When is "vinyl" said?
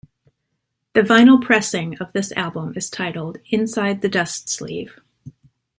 1.01-1.39